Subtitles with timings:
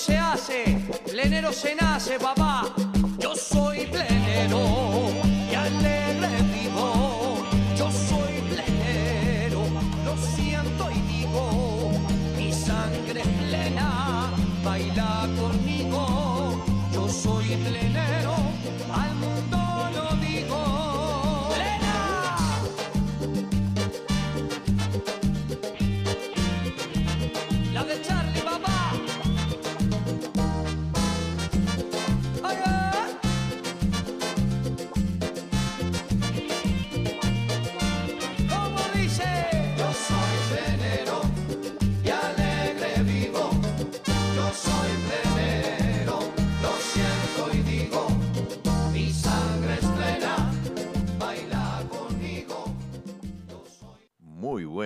[0.00, 0.64] se hace,
[1.04, 2.74] plenero se nace, papá.
[3.18, 5.29] Yo soy plenero.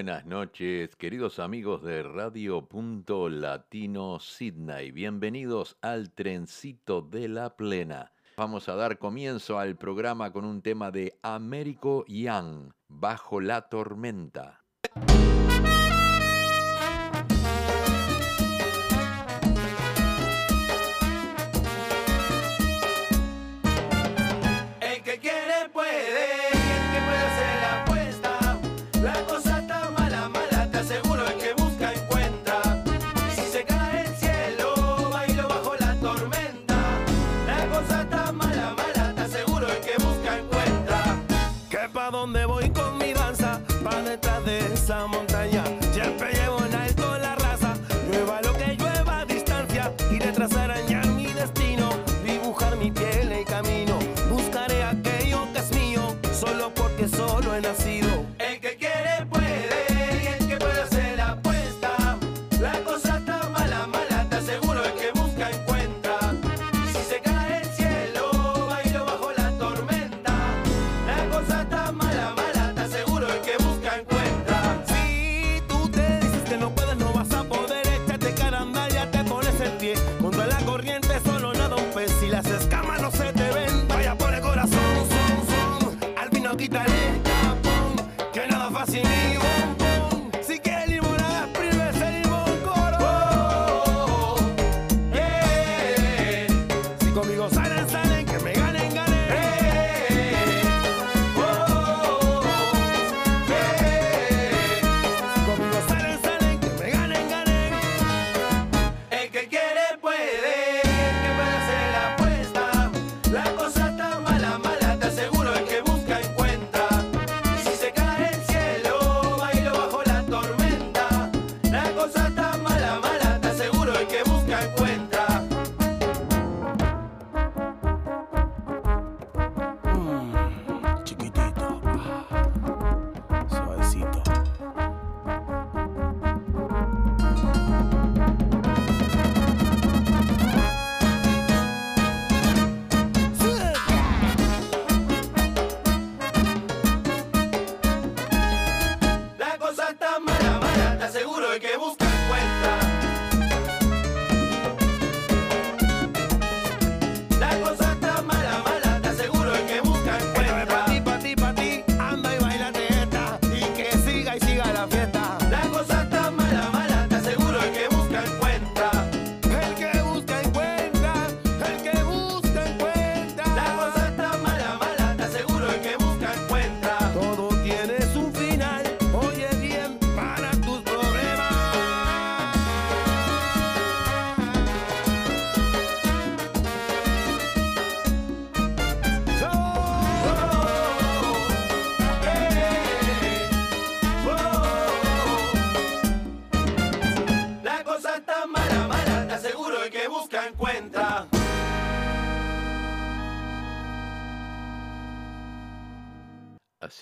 [0.04, 4.90] buenas noches, queridos amigos de Radio Punto Latino Sydney.
[4.90, 8.12] Bienvenidos al trencito de la plena.
[8.36, 14.62] Vamos a dar comienzo al programa con un tema de Américo Young, Bajo la Tormenta.
[42.04, 45.23] pa' donde voy con mi danza, pa' detrás de esa mujer.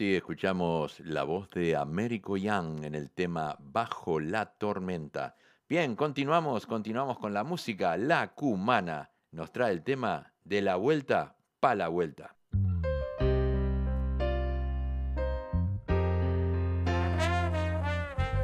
[0.04, 5.36] Escuchamos la voz de Américo Young en el tema Bajo la Tormenta.
[5.68, 7.96] Bien, continuamos, continuamos con la música.
[7.96, 12.34] La Cumana nos trae el tema de la vuelta pa' la vuelta.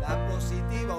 [0.01, 0.97] La positiva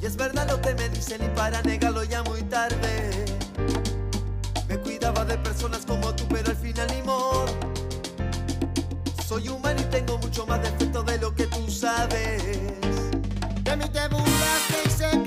[0.00, 3.24] Y es verdad lo que me dicen y para negarlo ya muy tarde.
[4.68, 7.50] Me cuidaba de personas como tú, pero al final ni more.
[9.26, 12.42] Soy humano y tengo mucho más defecto de lo que tú sabes.
[13.64, 15.23] De mí te burlaste y se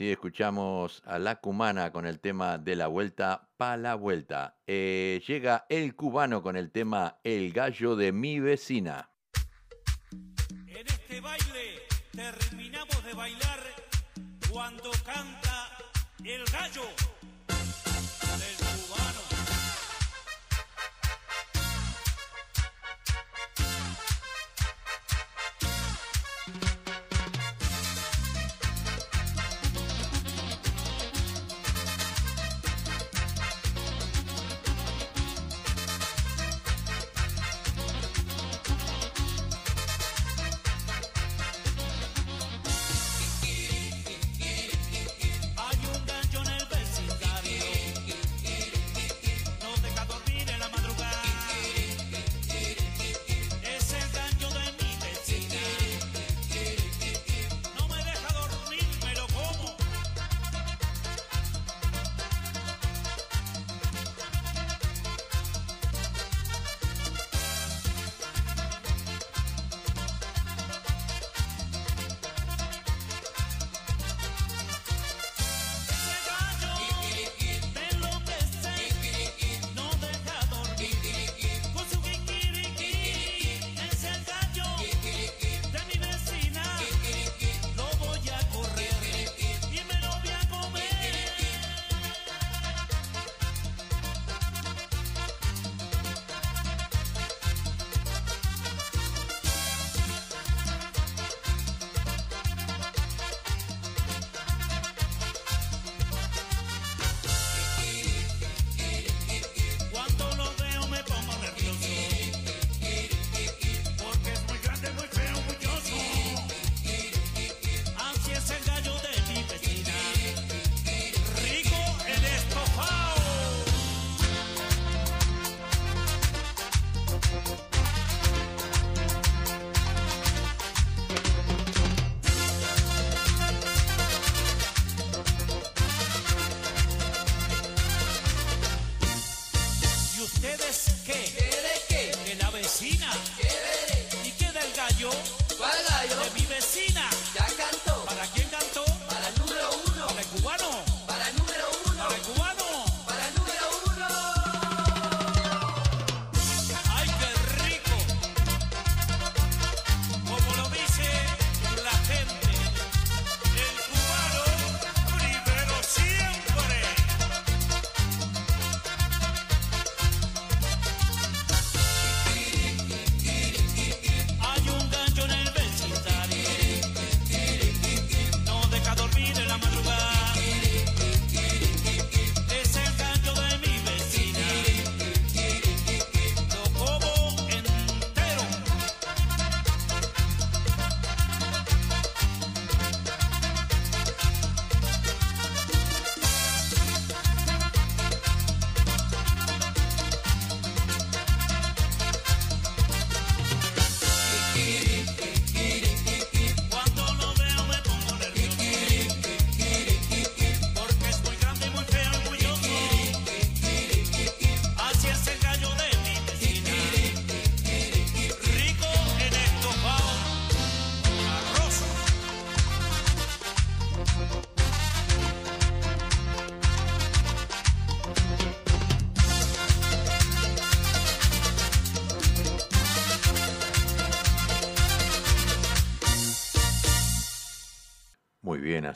[0.00, 4.56] Así escuchamos a La Cumana con el tema de la vuelta pa' la vuelta.
[4.66, 9.10] Eh, llega El Cubano con el tema El gallo de mi vecina.
[10.66, 11.82] En este baile
[12.12, 13.60] terminamos de bailar
[14.50, 15.68] cuando canta
[16.24, 17.09] el gallo.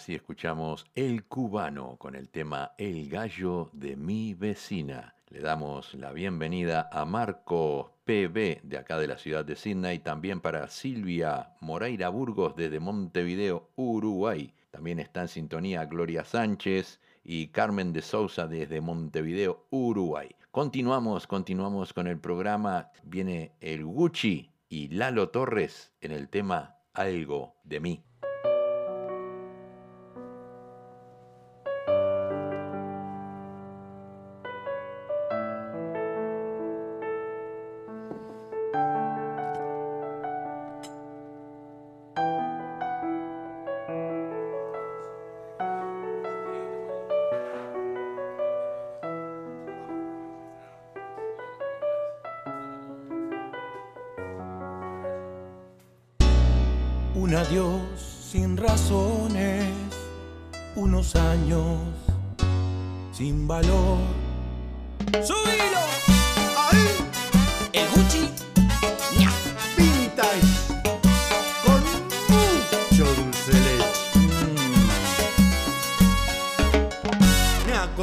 [0.05, 5.15] Así escuchamos El Cubano con el tema El Gallo de mi vecina.
[5.31, 10.43] Le damos la bienvenida a Marco PB de acá de la ciudad de Sydney, también
[10.43, 14.53] para Silvia Moreira Burgos desde Montevideo, Uruguay.
[14.71, 20.29] También está en sintonía Gloria Sánchez y Carmen de Sousa desde Montevideo, Uruguay.
[20.51, 22.91] Continuamos, continuamos con el programa.
[23.05, 28.05] Viene el Gucci y Lalo Torres en el tema Algo de mí.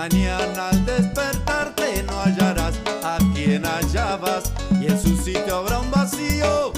[0.00, 6.72] Mañana al despertarte no hallarás a quien hallabas y en su sitio habrá un vacío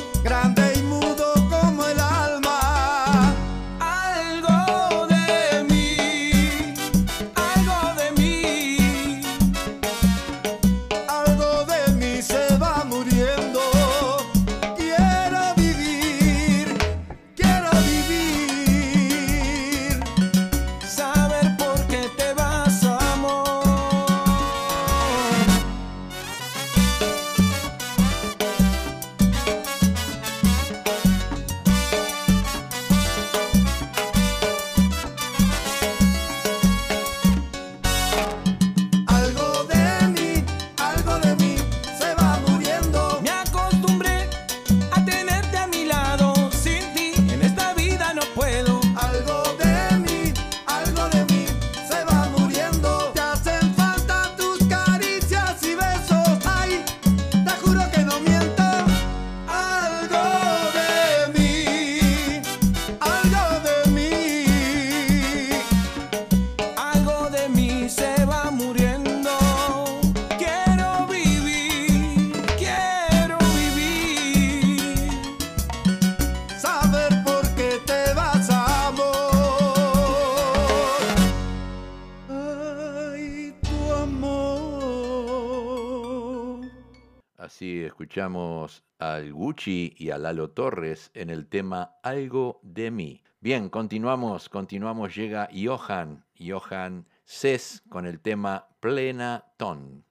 [88.12, 93.22] escuchamos al Gucci y a Lalo Torres en el tema Algo de mí.
[93.40, 95.14] Bien, continuamos, continuamos.
[95.14, 100.04] Llega Johan, Johan Cés con el tema Plena Ton.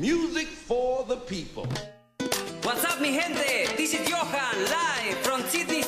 [0.00, 1.68] Music for the people.
[2.64, 3.76] What's up, mi gente?
[3.76, 5.82] This is Johan, live from Sydney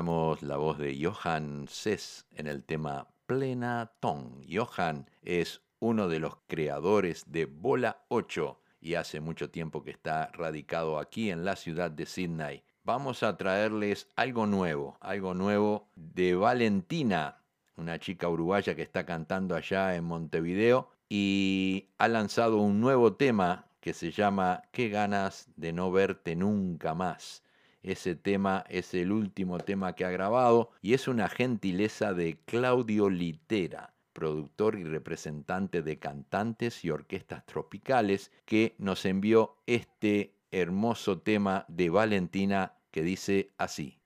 [0.00, 4.46] la voz de Johan Sess en el tema Plena Ton.
[4.50, 10.30] Johan es uno de los creadores de Bola 8 y hace mucho tiempo que está
[10.32, 12.62] radicado aquí en la ciudad de Sydney.
[12.82, 17.42] Vamos a traerles algo nuevo, algo nuevo de Valentina,
[17.76, 23.66] una chica uruguaya que está cantando allá en Montevideo y ha lanzado un nuevo tema
[23.80, 27.42] que se llama Qué ganas de no verte nunca más.
[27.82, 33.08] Ese tema es el último tema que ha grabado y es una gentileza de Claudio
[33.08, 41.64] Litera, productor y representante de cantantes y orquestas tropicales, que nos envió este hermoso tema
[41.68, 43.96] de Valentina que dice así.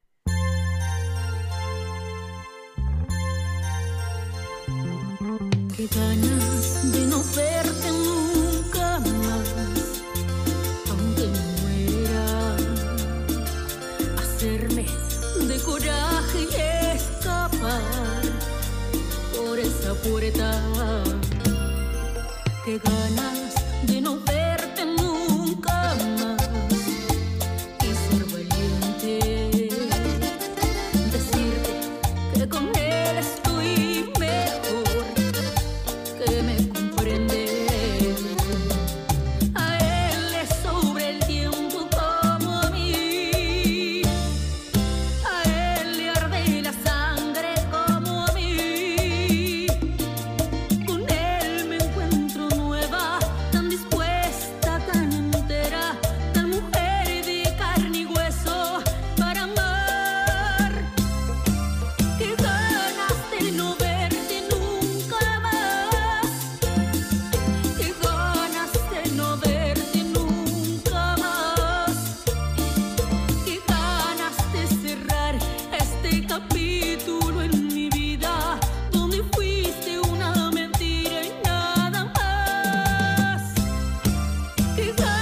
[84.76, 85.13] Because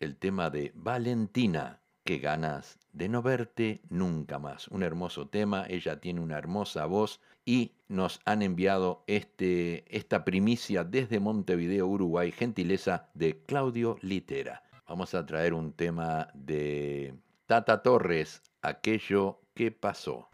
[0.00, 4.68] el tema de Valentina, qué ganas de no verte nunca más.
[4.68, 10.84] Un hermoso tema, ella tiene una hermosa voz y nos han enviado este, esta primicia
[10.84, 14.62] desde Montevideo, Uruguay, gentileza de Claudio Litera.
[14.86, 17.14] Vamos a traer un tema de
[17.46, 20.28] Tata Torres, aquello que pasó.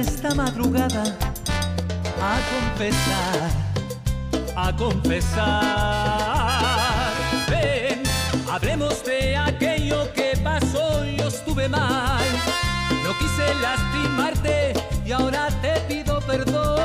[0.00, 1.04] Esta madrugada
[2.20, 3.50] a confesar,
[4.54, 5.82] a confesar.
[7.48, 8.02] Ven,
[8.50, 12.24] hablemos de aquello que pasó, yo estuve mal.
[13.04, 14.74] No quise lastimarte
[15.06, 16.75] y ahora te pido perdón.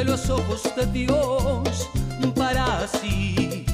[0.00, 1.88] Ante los ojos de Dios
[2.34, 3.66] para así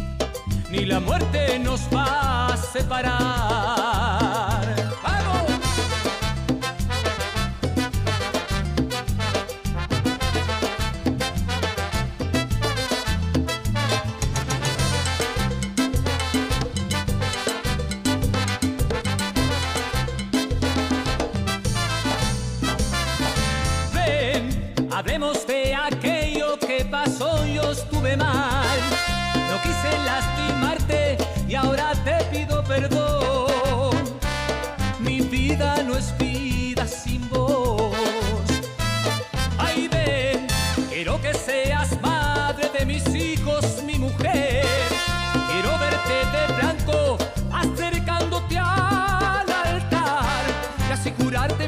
[0.71, 3.87] ni la muerte nos va a separar.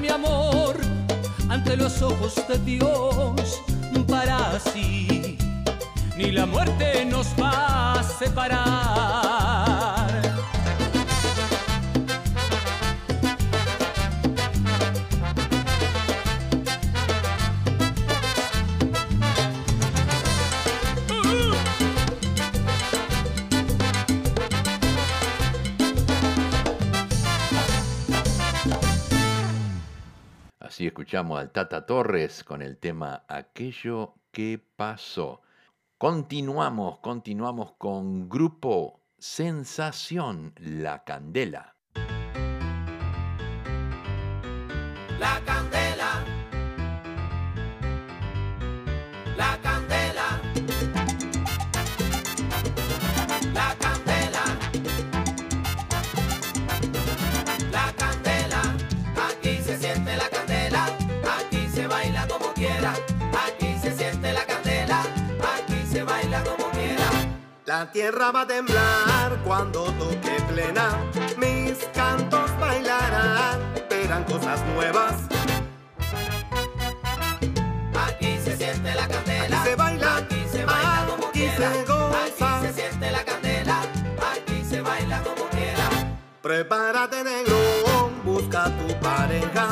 [0.00, 0.76] Mi amor
[1.48, 3.62] ante los ojos de Dios
[4.06, 5.36] para así
[6.16, 9.27] ni la muerte nos va a separar.
[31.08, 35.40] Escuchamos al Tata Torres con el tema Aquello que pasó.
[35.96, 41.76] Continuamos, continuamos con Grupo Sensación La Candela.
[45.18, 45.67] La candela.
[67.88, 70.90] La tierra va a temblar cuando toque plena.
[71.38, 75.14] Mis cantos bailarán, verán cosas nuevas.
[78.06, 79.62] Aquí se siente la candela.
[79.62, 81.72] Aquí se baila, Aquí se baila como aquí quiera.
[81.72, 82.58] se goza.
[82.58, 83.80] Aquí se siente la candela.
[84.32, 85.88] Aquí se baila como quiera.
[86.42, 87.56] Prepárate negro,
[88.22, 89.68] busca tu pareja.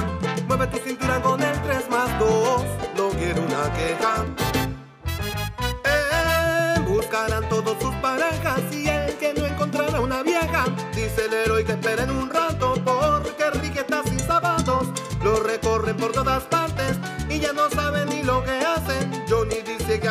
[0.48, 1.60] Mueve tu cintura con el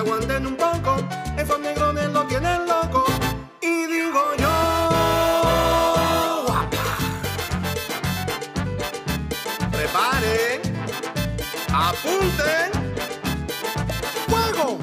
[0.06, 0.98] aguanten un poco,
[1.38, 3.06] esos negrones lo tienen loco.
[3.62, 4.50] Y digo yo,
[6.46, 6.98] guapa.
[9.72, 10.62] Preparen,
[11.74, 12.72] apunten,
[14.28, 14.78] fuego.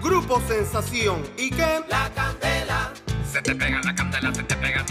[0.00, 2.92] Grupo Sensación y que la candela
[3.30, 4.84] se te pega, la candela se te pega.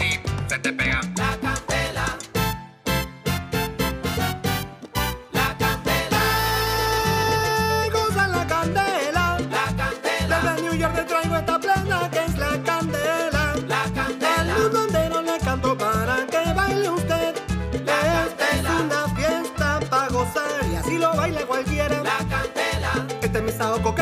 [23.64, 23.96] Naoko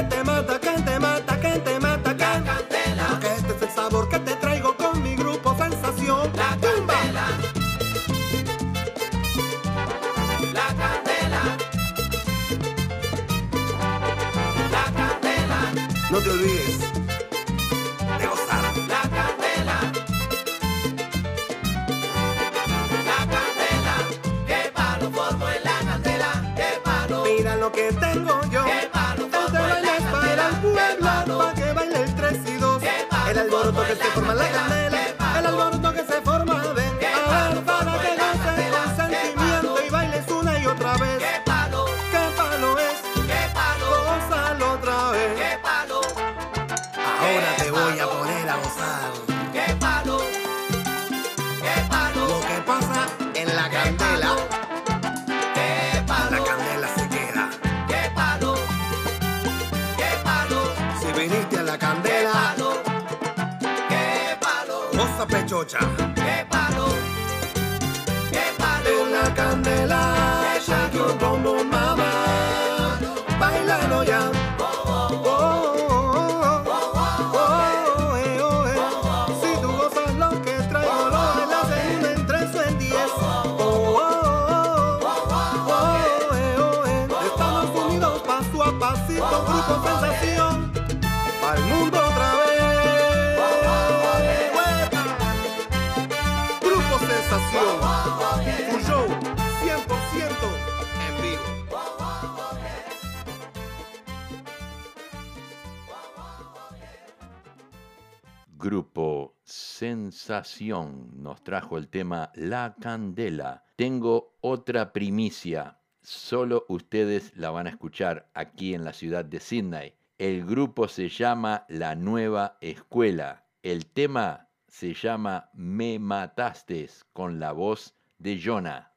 [108.62, 113.64] grupo Sensación nos trajo el tema La Candela.
[113.74, 119.94] Tengo otra primicia, solo ustedes la van a escuchar aquí en la ciudad de Sydney.
[120.16, 123.44] El grupo se llama La Nueva Escuela.
[123.64, 128.92] El tema se llama Me Mataste con la voz de Jonah.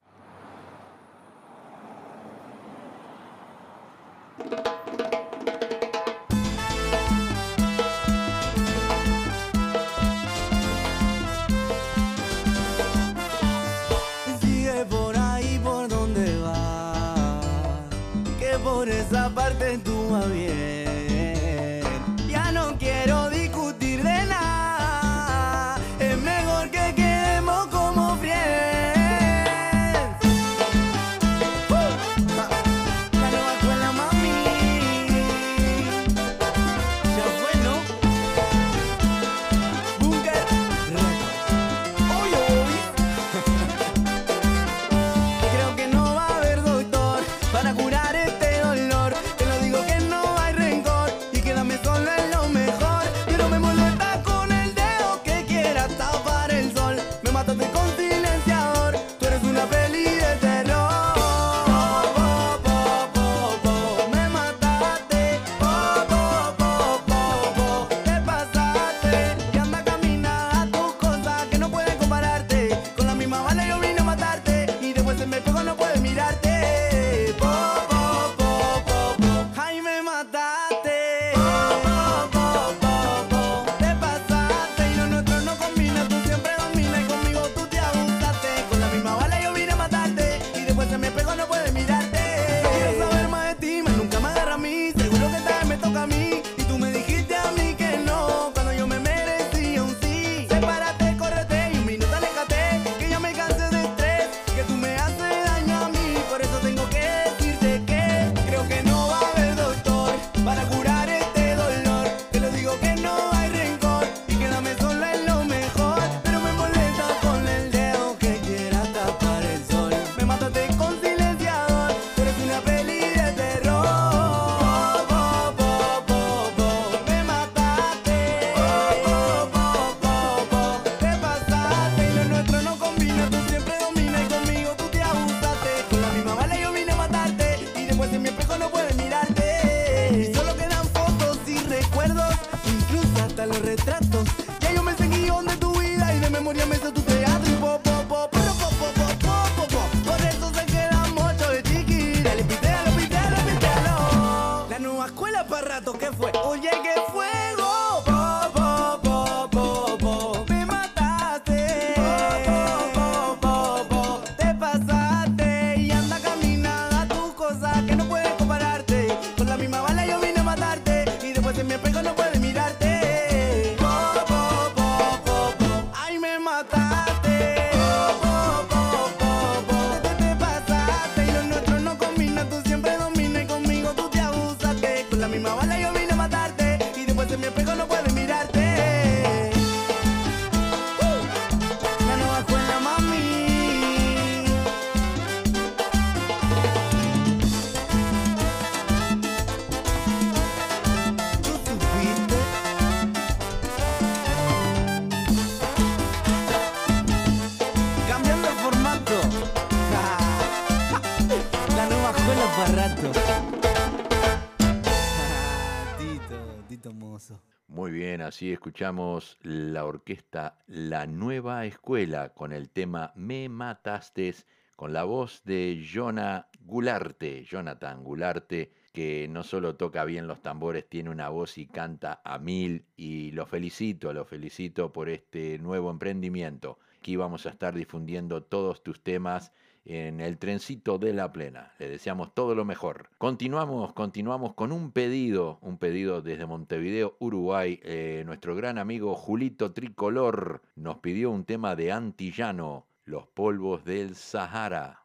[218.65, 224.33] escuchamos la orquesta La Nueva Escuela con el tema Me Mataste
[224.75, 230.89] con la voz de Jonah Gularte, Jonathan Gularte, que no solo toca bien los tambores,
[230.89, 235.91] tiene una voz y canta a mil y lo felicito, lo felicito por este nuevo
[235.91, 236.79] emprendimiento.
[236.97, 239.51] Aquí vamos a estar difundiendo todos tus temas
[239.85, 241.73] en el trencito de la plena.
[241.79, 243.09] Le deseamos todo lo mejor.
[243.17, 247.79] Continuamos, continuamos con un pedido, un pedido desde Montevideo, Uruguay.
[247.83, 254.15] Eh, nuestro gran amigo Julito Tricolor nos pidió un tema de Antillano, los polvos del
[254.15, 255.01] Sahara.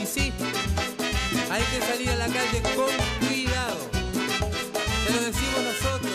[0.00, 0.32] Y sí,
[1.50, 3.76] hay que salir a la calle con cuidado.
[5.06, 6.05] Te lo decimos nosotros.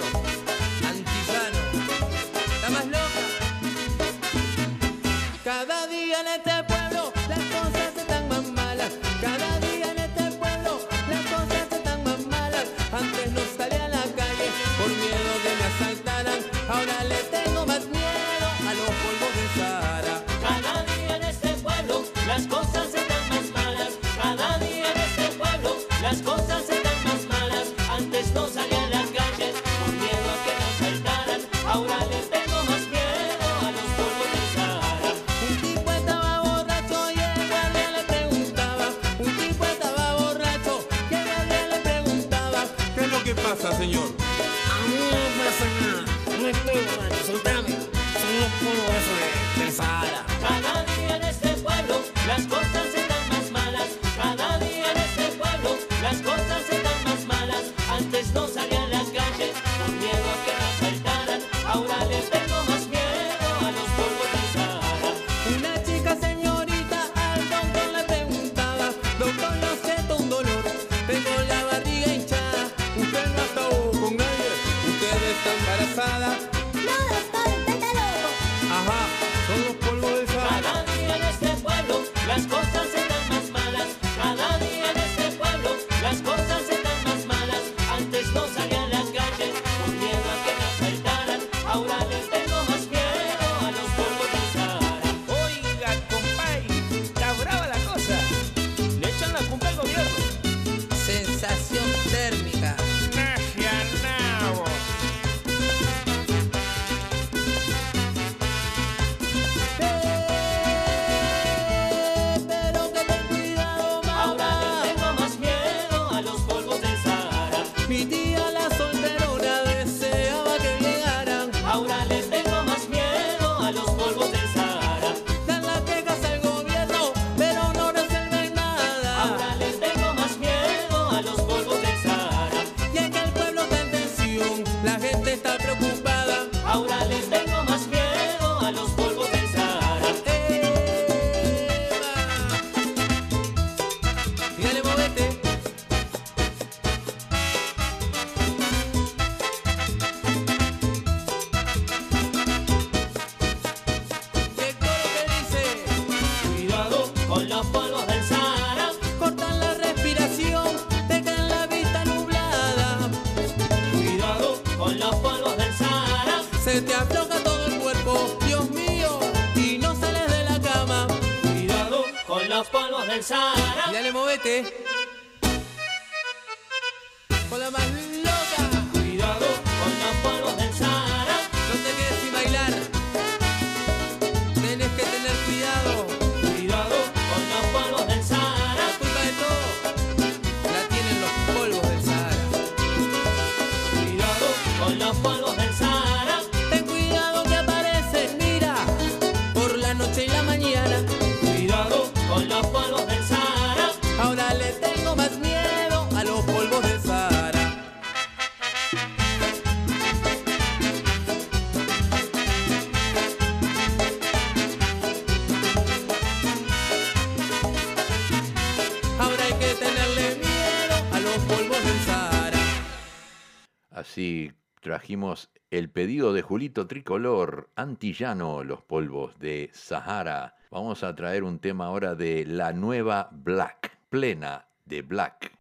[225.92, 230.56] pedido de Julito Tricolor, Antillano, los polvos de Sahara.
[230.72, 235.52] Vamos a traer un tema ahora de la nueva Black, plena de Black.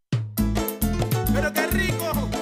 [1.33, 2.40] ¡Pero qué rico!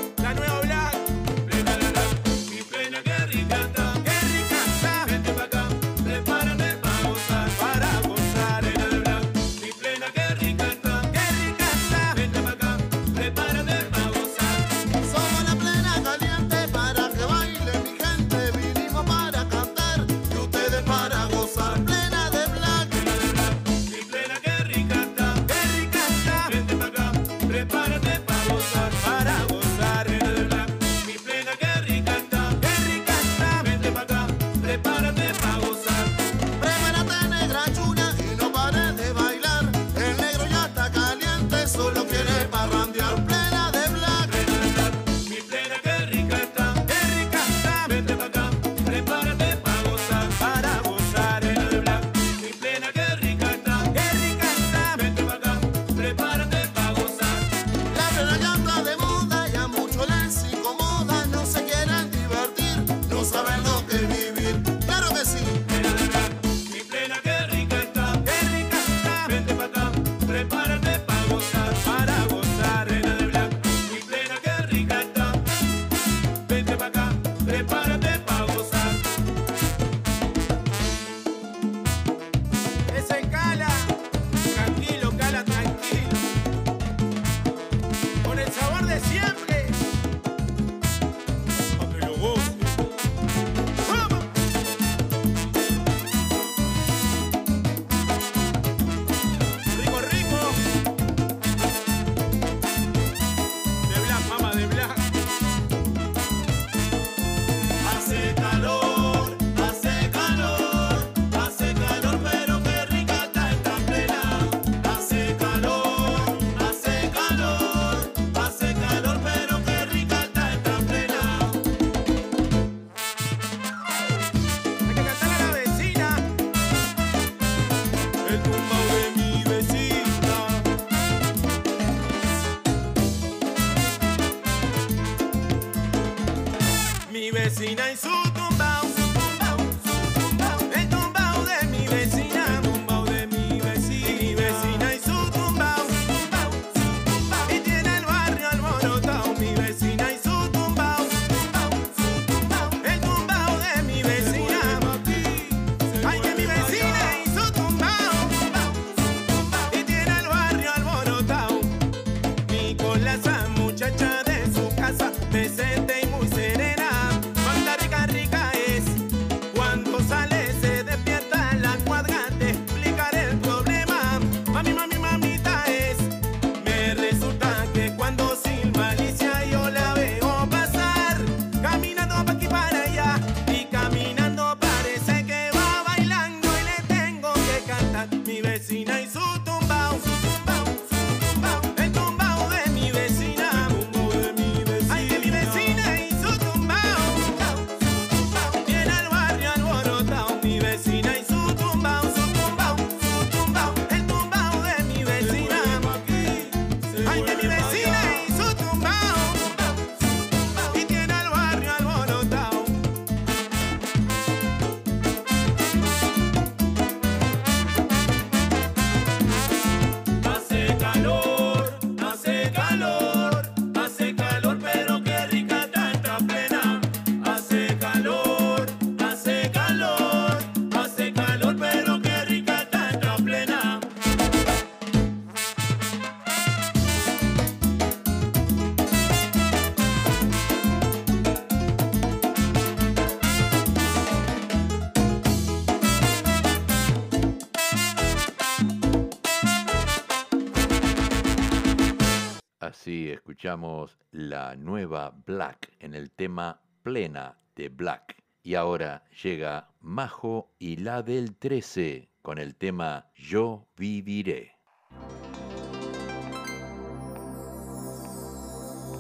[252.89, 258.16] Escuchamos la nueva Black en el tema Plena de Black.
[258.43, 264.57] Y ahora llega Majo y la del 13 con el tema Yo viviré.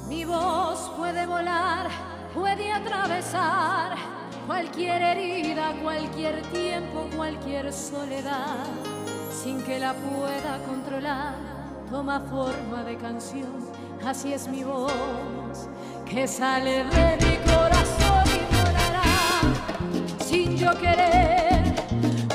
[0.06, 1.88] Mi voz puede volar,
[2.34, 3.96] puede atravesar
[4.46, 8.66] cualquier herida, cualquier tiempo, cualquier soledad,
[9.32, 11.34] sin que la pueda controlar,
[11.90, 15.68] toma forma de canción así es mi voz,
[16.06, 19.04] que sale de mi corazón y volará,
[20.24, 21.74] sin yo querer,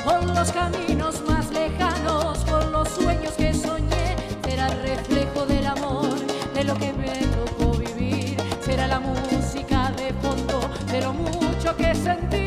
[0.04, 6.14] por los caminos más lejanos, por los sueños que soñé, será reflejo del amor,
[6.54, 10.60] de lo que me tocó vivir, será la música de fondo,
[10.90, 12.43] de lo mucho que sentí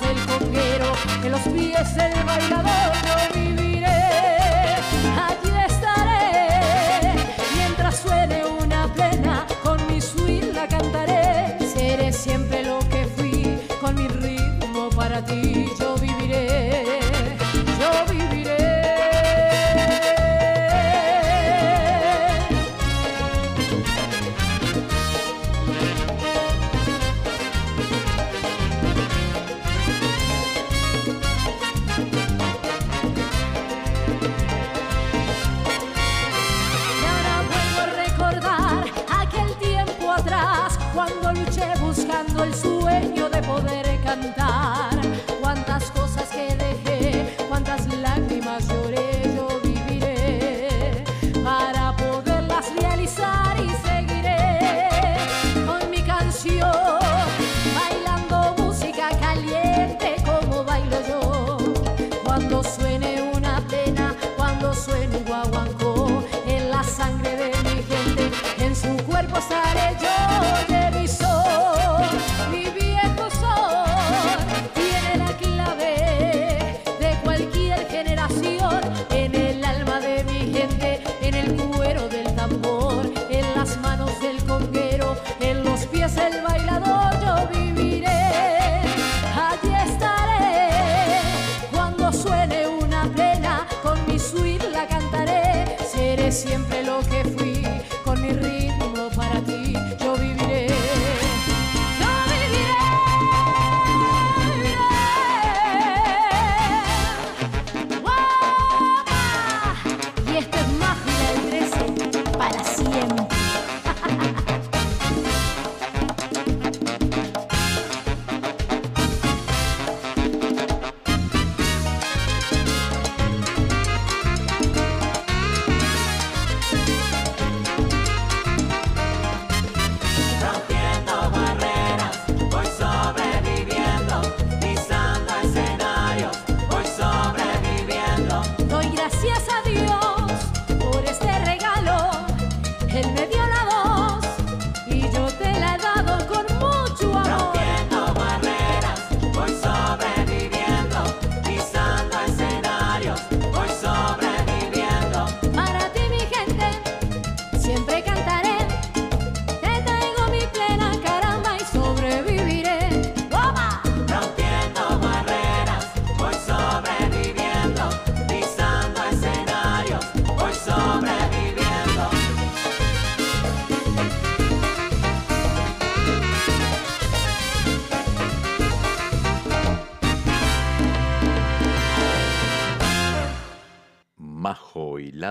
[0.00, 3.86] del conguero, en los pies del bailador, yo viviré,
[5.26, 7.14] allí estaré,
[7.56, 13.94] mientras suene una plena, con mi swing la cantaré, seré siempre lo que fui, con
[13.94, 16.61] mi ritmo para ti, yo viviré,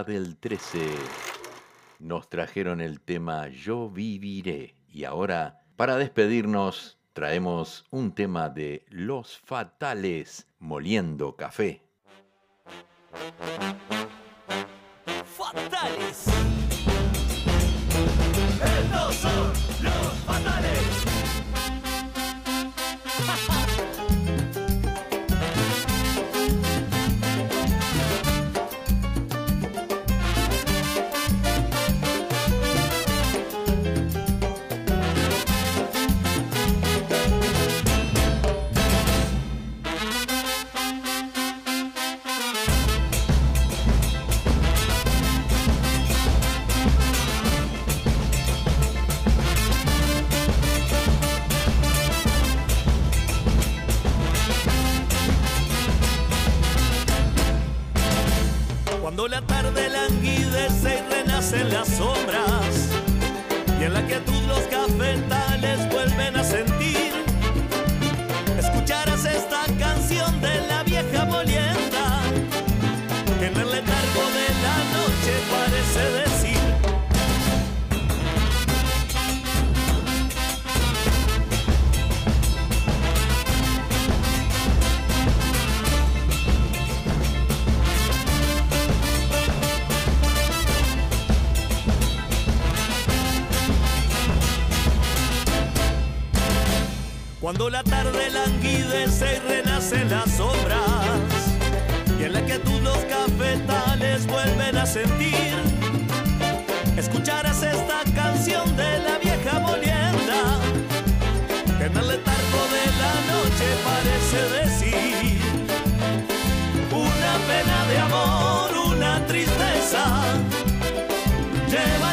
[0.05, 0.79] Del 13
[1.99, 4.75] nos trajeron el tema Yo viviré.
[4.87, 11.83] Y ahora, para despedirnos, traemos un tema de Los Fatales, Moliendo Café.
[15.37, 16.27] Fatales.
[18.63, 19.47] Estos son
[19.83, 21.00] los fatales.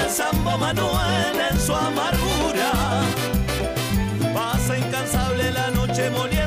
[0.08, 2.70] el Sambo Manuel en su amargura.
[4.32, 6.37] Pasa incansable la noche molida.